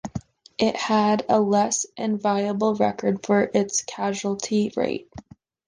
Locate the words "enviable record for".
1.95-3.51